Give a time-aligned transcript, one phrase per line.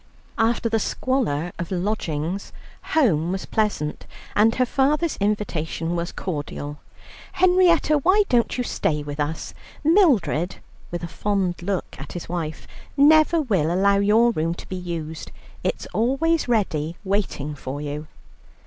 [0.39, 2.51] After the squalor of lodgings
[2.95, 6.79] home was pleasant, and her father's invitation was cordial:
[7.33, 9.53] "Henrietta, why don't you stay with us?
[9.83, 10.55] Mildred,"
[10.89, 12.65] with a fond look at his wife,
[12.97, 15.31] "never will allow your room to be used;
[15.63, 18.07] it's always ready waiting for you."